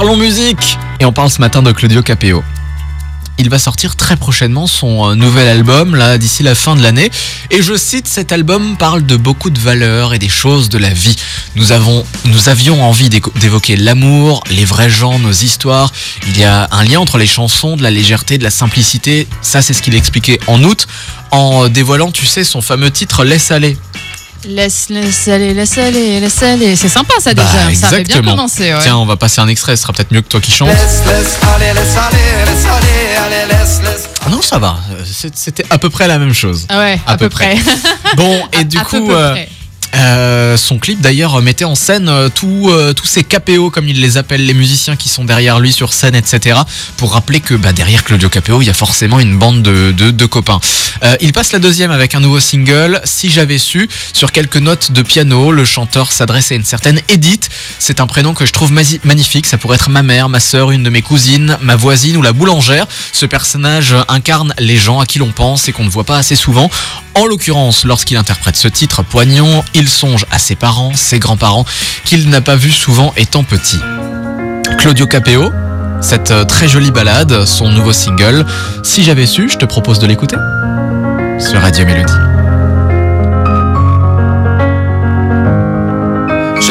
[0.00, 2.42] Parlons musique Et on parle ce matin de Claudio Capeo.
[3.36, 7.10] Il va sortir très prochainement son euh, nouvel album, là, d'ici la fin de l'année.
[7.50, 10.88] Et je cite, cet album parle de beaucoup de valeurs et des choses de la
[10.88, 11.16] vie.
[11.54, 15.92] Nous avons, nous avions envie d'évoquer l'amour, les vrais gens, nos histoires.
[16.28, 19.28] Il y a un lien entre les chansons, de la légèreté, de la simplicité.
[19.42, 20.86] Ça, c'est ce qu'il expliquait en août,
[21.30, 23.76] en dévoilant, tu sais, son fameux titre Laisse aller.
[24.46, 26.74] Laisse, laisse aller, laisse aller, laisse aller.
[26.74, 27.52] C'est sympa ça Bah, déjà.
[27.52, 28.30] Ça avait bien exactement.
[28.36, 28.72] commencé.
[28.72, 28.78] ouais.
[28.82, 30.68] Tiens, on va passer un extrait, ce sera peut-être mieux que toi qui chantes.
[30.68, 34.08] Laisse, laisse aller, laisse aller, laisse aller, allez, laisse, laisse.
[34.24, 34.78] Ah non, ça va.
[35.34, 36.66] C'était à peu près la même chose.
[36.70, 37.56] Ah ouais, à, peu près.
[38.16, 39.48] Bon, et du À coup, peu euh, près.
[40.00, 44.16] Euh, son clip d'ailleurs mettait en scène euh, tous euh, ces KPO, comme il les
[44.16, 46.60] appelle, les musiciens qui sont derrière lui sur scène, etc.
[46.96, 50.60] Pour rappeler que bah, derrière Claudio Capeo, il y a forcément une bande de, copains.
[51.02, 54.92] Euh, il passe la deuxième avec un nouveau single, Si j'avais su, sur quelques notes
[54.92, 55.50] de piano.
[55.50, 57.48] Le chanteur s'adresse à une certaine Edith.
[57.78, 59.46] C'est un prénom que je trouve magnifique.
[59.46, 62.32] Ça pourrait être ma mère, ma sœur, une de mes cousines, ma voisine ou la
[62.32, 62.86] boulangère.
[63.12, 66.36] Ce personnage incarne les gens à qui l'on pense et qu'on ne voit pas assez
[66.36, 66.70] souvent.
[67.14, 71.64] En l'occurrence, lorsqu'il interprète ce titre poignant, il songe à ses parents, ses grands-parents,
[72.04, 73.80] qu'il n'a pas vus souvent étant petit.
[74.78, 75.52] Claudio Capeo,
[76.00, 78.46] cette euh, très jolie balade, son nouveau single.
[78.82, 80.36] Si j'avais su, je te propose de l'écouter
[81.38, 82.29] sur Radio Mélodie.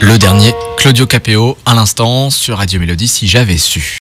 [0.00, 3.96] Le dernier, Claudio Capeo, à l'instant sur Radio Mélodie, si j'avais su.